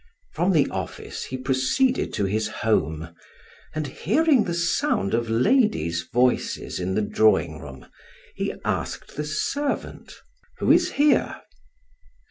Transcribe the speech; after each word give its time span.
From 0.33 0.51
the 0.51 0.67
office 0.71 1.25
he 1.25 1.37
proceeded 1.37 2.11
to 2.13 2.25
his 2.25 2.47
home, 2.47 3.13
and 3.75 3.85
hearing 3.85 4.45
the 4.45 4.53
sound 4.55 5.13
of 5.13 5.29
ladies' 5.29 6.09
voices 6.11 6.79
in 6.79 6.95
the 6.95 7.03
drawing 7.03 7.59
room, 7.59 7.85
he 8.33 8.51
asked 8.65 9.15
the 9.15 9.25
servant: 9.25 10.15
"Who 10.57 10.71
is 10.71 10.93
here?" 10.93 11.43